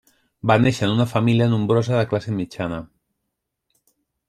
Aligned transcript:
Va 0.51 0.53
néixer 0.61 0.87
en 0.87 0.93
una 0.93 1.05
família 1.11 1.49
nombrosa 1.51 1.95
de 2.01 2.07
classe 2.15 2.35
mitjana. 2.41 2.83